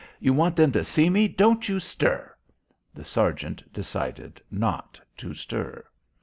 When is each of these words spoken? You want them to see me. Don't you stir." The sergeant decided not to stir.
You 0.19 0.33
want 0.33 0.55
them 0.55 0.71
to 0.71 0.83
see 0.83 1.11
me. 1.11 1.27
Don't 1.27 1.69
you 1.69 1.79
stir." 1.79 2.33
The 2.91 3.05
sergeant 3.05 3.71
decided 3.71 4.41
not 4.49 4.99
to 5.17 5.35
stir. 5.35 5.85